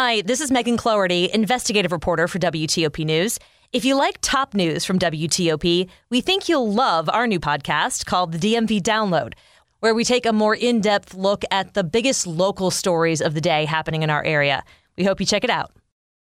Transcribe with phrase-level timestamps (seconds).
[0.00, 3.36] Hi, this is Megan Cloherty, investigative reporter for WTOP News.
[3.72, 8.30] If you like top news from WTOP, we think you'll love our new podcast called
[8.30, 9.32] the DMV Download,
[9.80, 13.40] where we take a more in depth look at the biggest local stories of the
[13.40, 14.62] day happening in our area.
[14.96, 15.72] We hope you check it out.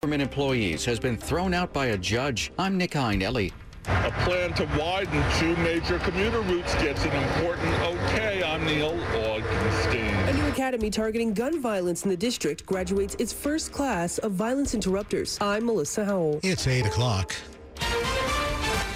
[0.00, 2.52] Government employees has been thrown out by a judge.
[2.58, 3.52] I'm Nick Iannelli.
[3.88, 8.42] A plan to widen two major commuter routes gets an important okay.
[8.42, 9.35] I'm Neil Augenstein.
[10.56, 15.36] A academy targeting gun violence in the district graduates its first class of violence interrupters.
[15.38, 16.40] I'm Melissa Howell.
[16.42, 17.36] It's 8 o'clock.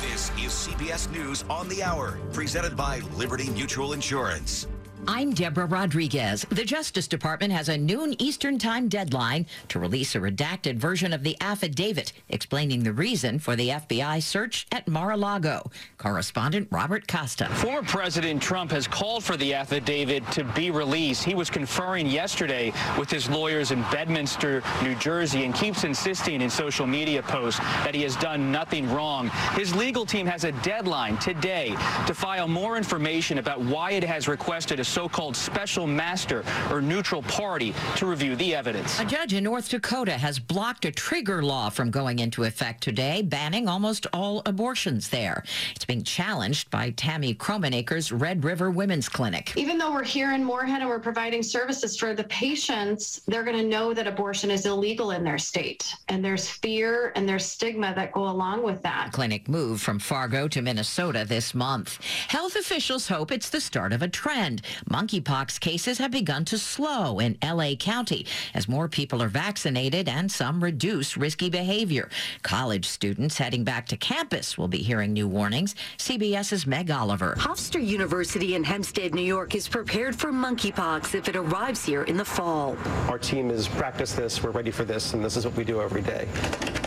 [0.00, 4.68] This is CBS News on the Hour, presented by Liberty Mutual Insurance.
[5.08, 6.46] I'm Deborah Rodriguez.
[6.50, 11.22] The Justice Department has a noon Eastern Time deadline to release a redacted version of
[11.22, 15.70] the affidavit explaining the reason for the FBI search at Mar-a-Lago.
[15.98, 17.46] Correspondent Robert Costa.
[17.46, 21.24] Former President Trump has called for the affidavit to be released.
[21.24, 26.50] He was conferring yesterday with his lawyers in Bedminster, New Jersey, and keeps insisting in
[26.50, 29.28] social media posts that he has done nothing wrong.
[29.54, 31.70] His legal team has a deadline today
[32.06, 37.22] to file more information about why it has requested a so-called special master or neutral
[37.22, 38.98] party to review the evidence.
[38.98, 43.22] A judge in North Dakota has blocked a trigger law from going into effect today,
[43.22, 45.44] banning almost all abortions there.
[45.76, 49.52] It's being challenged by Tammi Kromenaker's Red River Women's Clinic.
[49.56, 53.56] Even though we're here in Moorhead and we're providing services for the patients, they're going
[53.56, 55.94] to know that abortion is illegal in their state.
[56.08, 59.06] And there's fear and there's stigma that go along with that.
[59.12, 62.02] The clinic moved from Fargo to Minnesota this month.
[62.28, 64.62] Health officials hope it's the start of a trend.
[64.88, 70.30] Monkeypox cases have begun to slow in LA County as more people are vaccinated and
[70.30, 72.08] some reduce risky behavior.
[72.42, 75.74] College students heading back to campus will be hearing new warnings.
[75.98, 77.34] CBS's Meg Oliver.
[77.38, 82.16] Hofstra University in Hempstead, New York is prepared for monkeypox if it arrives here in
[82.16, 82.76] the fall.
[83.08, 85.80] Our team has practiced this, we're ready for this, and this is what we do
[85.80, 86.28] every day.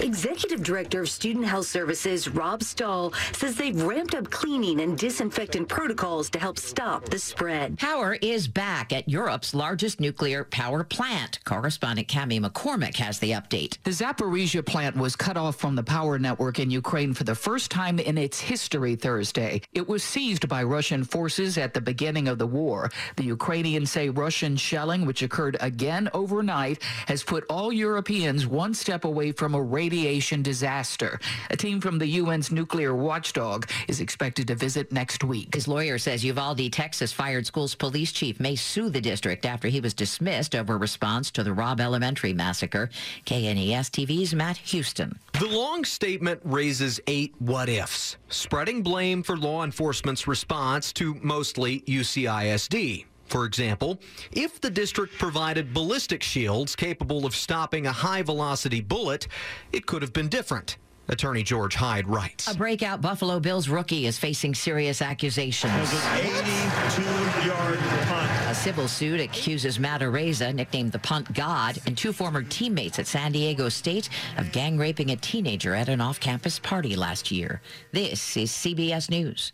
[0.00, 5.68] Executive Director of Student Health Services, Rob Stahl, says they've ramped up cleaning and disinfectant
[5.68, 7.78] protocols to help stop the spread.
[7.78, 11.38] Power is back at Europe's largest nuclear power plant.
[11.44, 13.78] Correspondent Cami McCormick has the update.
[13.84, 17.70] The Zaporizhia plant was cut off from the power network in Ukraine for the first
[17.70, 19.62] time in its history Thursday.
[19.72, 22.90] It was seized by Russian forces at the beginning of the war.
[23.16, 29.04] The Ukrainians say Russian shelling, which occurred again overnight, has put all Europeans one step
[29.04, 31.20] away from a radiation disaster.
[31.52, 35.54] A team from the UN's nuclear watchdog is expected to visit next week.
[35.54, 39.78] His lawyer says Uvalde, Texas fired school's police chief may sue the district after he
[39.78, 42.90] was dismissed over response to the Robb Elementary massacre.
[43.26, 45.16] KENS TV's Matt Houston.
[45.38, 51.82] The long statement raises eight what ifs, spreading blame for law enforcement's response to mostly
[51.82, 53.04] UCISD.
[53.26, 53.98] For example,
[54.32, 59.26] if the district provided ballistic shields capable of stopping a high velocity bullet,
[59.72, 60.76] it could have been different.
[61.08, 62.50] Attorney George Hyde writes.
[62.50, 65.72] A breakout Buffalo Bills rookie is facing serious accusations.
[65.72, 68.50] 82-yard punt.
[68.50, 73.06] A civil suit accuses Matt Araiza, nicknamed the Punt God, and two former teammates at
[73.06, 77.60] San Diego State of gang raping a teenager at an off-campus party last year.
[77.92, 79.52] This is CBS News.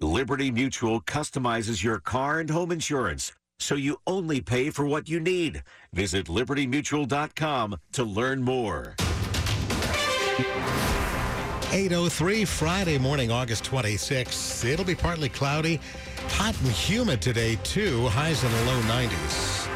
[0.00, 5.20] Liberty Mutual customizes your car and home insurance so you only pay for what you
[5.20, 5.62] need.
[5.92, 8.94] Visit libertymutual.com to learn more.
[11.72, 14.64] 803 Friday morning, August 26th.
[14.64, 15.78] It'll be partly cloudy,
[16.28, 18.08] hot and humid today, too.
[18.08, 19.68] Highs in the low 90s.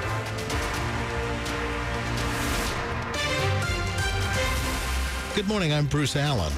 [5.37, 5.73] Good morning.
[5.73, 6.53] I'm Bruce Alan.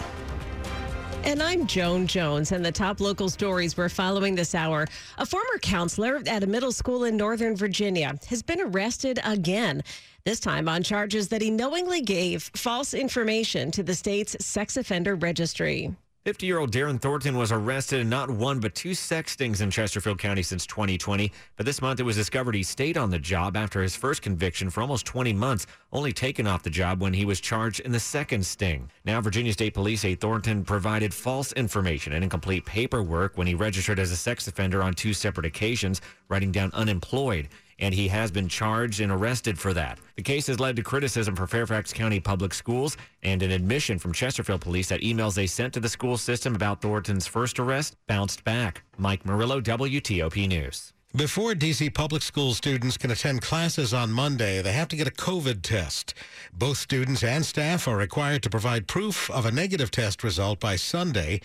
[1.26, 4.86] And I'm Joan Jones, and the top local stories we're following this hour.
[5.18, 9.82] A former counselor at a middle school in Northern Virginia has been arrested again,
[10.24, 15.16] this time on charges that he knowingly gave false information to the state's sex offender
[15.16, 15.96] registry.
[16.26, 20.18] 50 year old Darren Thornton was arrested in not one but two sextings in Chesterfield
[20.18, 21.30] County since 2020.
[21.56, 24.68] But this month it was discovered he stayed on the job after his first conviction
[24.68, 28.00] for almost 20 months, only taken off the job when he was charged in the
[28.00, 28.90] second sting.
[29.04, 34.00] Now, Virginia State Police say Thornton provided false information and incomplete paperwork when he registered
[34.00, 38.48] as a sex offender on two separate occasions, writing down unemployed and he has been
[38.48, 39.98] charged and arrested for that.
[40.16, 44.12] The case has led to criticism for Fairfax County Public Schools and an admission from
[44.12, 48.44] Chesterfield Police that emails they sent to the school system about Thornton's first arrest bounced
[48.44, 48.82] back.
[48.98, 50.92] Mike Murillo, WTOP News.
[51.14, 55.10] Before DC public school students can attend classes on Monday, they have to get a
[55.10, 56.12] COVID test.
[56.52, 60.76] Both students and staff are required to provide proof of a negative test result by
[60.76, 61.40] Sunday.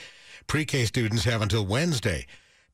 [0.47, 2.25] Pre K students have until Wednesday.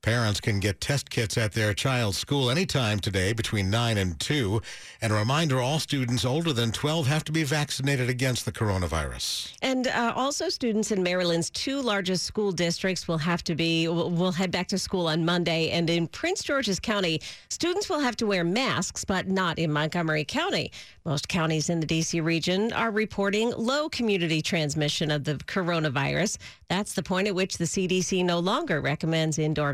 [0.02, 4.62] Parents can get test kits at their child's school anytime today between 9 and 2.
[5.02, 9.54] And a reminder all students older than 12 have to be vaccinated against the coronavirus.
[9.60, 14.32] And uh, also, students in Maryland's two largest school districts will have to be, will,
[14.32, 15.70] head back to school on Monday.
[15.70, 20.24] And in Prince George's County, students will have to wear masks, but not in Montgomery
[20.24, 20.70] County.
[21.04, 22.20] Most counties in the D.C.
[22.20, 26.36] region are reporting low community transmission of the coronavirus.
[26.68, 29.72] That's the point at which the CDC no longer recommends indoor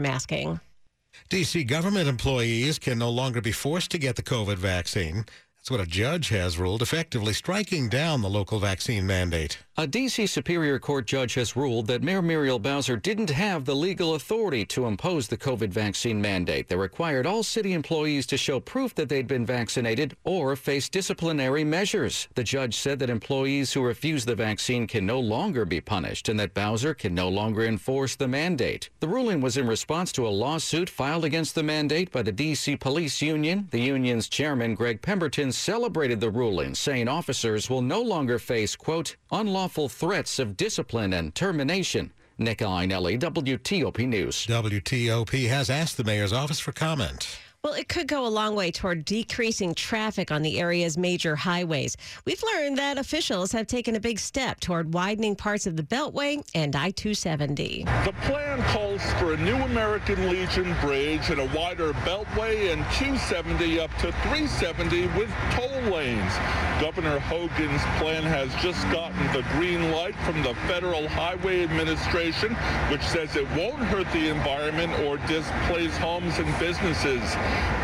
[1.31, 1.65] D.C.
[1.65, 5.25] government employees can no longer be forced to get the COVID vaccine.
[5.65, 9.61] That's what a judge has ruled, effectively striking down the local vaccine mandate.
[9.77, 10.27] A D.C.
[10.27, 14.87] Superior Court judge has ruled that Mayor Muriel Bowser didn't have the legal authority to
[14.87, 19.27] impose the COVID vaccine mandate that required all city employees to show proof that they'd
[19.27, 22.29] been vaccinated or face disciplinary measures.
[22.35, 26.39] The judge said that employees who refuse the vaccine can no longer be punished and
[26.39, 28.91] that Bowser can no longer enforce the mandate.
[29.01, 32.77] The ruling was in response to a lawsuit filed against the mandate by the D.C.
[32.77, 33.67] Police Union.
[33.73, 39.17] The union's chairman, Greg Pemberton, celebrated the ruling, saying officers will no longer face, quote,
[39.31, 42.12] unlawful threats of discipline and termination.
[42.39, 44.47] Nick Iannelli, WTOP News.
[44.47, 47.39] WTOP has asked the mayor's office for comment.
[47.65, 51.97] Well, it could go a long way toward decreasing traffic on the area's major highways.
[52.27, 56.47] We've learned that officials have taken a big step toward widening parts of the Beltway
[56.55, 57.85] and I 270.
[58.05, 63.81] The plan calls for a new American Legion bridge and a wider Beltway and 270
[63.81, 66.35] up to 370 with toll lanes.
[66.83, 72.55] Governor Hogan's plan has just gotten the green light from the Federal Highway Administration,
[72.91, 77.23] which says it won't hurt the environment or displace homes and businesses.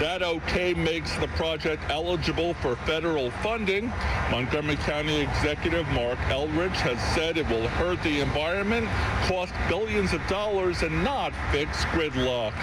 [0.00, 3.92] That okay makes the project eligible for federal funding.
[4.30, 8.86] Montgomery County Executive Marc Elrich has said it will hurt the environment,
[9.26, 12.54] cost billions of dollars, and not fix gridlock.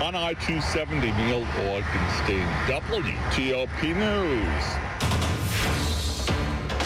[0.00, 4.88] On I-270, Neil Augenstein, WTOP News.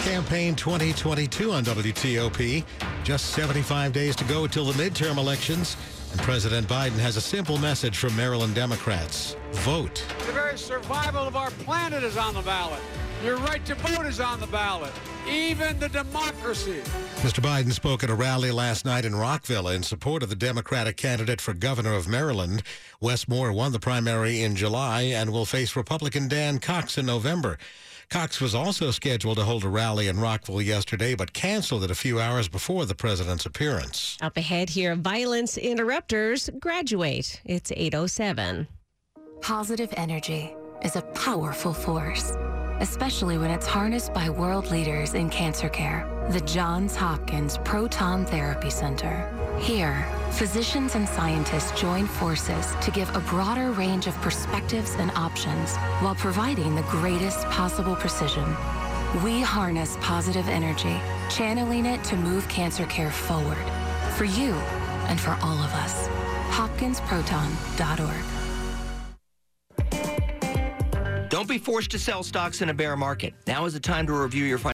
[0.03, 2.65] Campaign 2022 on WTOP.
[3.03, 5.77] Just 75 days to go till the midterm elections.
[6.13, 9.35] And President Biden has a simple message from Maryland Democrats.
[9.51, 10.05] Vote.
[10.27, 12.79] The very survival of our planet is on the ballot.
[13.25, 14.91] Your right to vote is on the ballot.
[15.27, 16.81] Even the democracy.
[17.21, 17.41] Mr.
[17.41, 21.41] Biden spoke at a rally last night in Rockville in support of the Democratic candidate
[21.41, 22.61] for governor of Maryland.
[23.01, 27.57] Wes Moore won the primary in July and will face Republican Dan Cox in November.
[28.13, 31.95] Cox was also scheduled to hold a rally in Rockville yesterday, but canceled it a
[31.95, 34.19] few hours before the president's appearance.
[34.21, 37.41] Up ahead here, violence interrupters graduate.
[37.43, 38.67] It's 807.
[39.41, 42.33] Positive energy is a powerful force,
[42.79, 46.07] especially when it's harnessed by world leaders in cancer care.
[46.29, 49.27] The Johns Hopkins Proton Therapy Center.
[49.63, 55.77] Here, physicians and scientists join forces to give a broader range of perspectives and options
[56.01, 58.43] while providing the greatest possible precision.
[59.23, 60.99] We harness positive energy,
[61.29, 63.55] channeling it to move cancer care forward
[64.17, 64.51] for you
[65.07, 66.09] and for all of us.
[66.49, 68.43] HopkinsProton.org.
[71.29, 73.33] Don't be forced to sell stocks in a bear market.
[73.47, 74.59] Now is the time to review your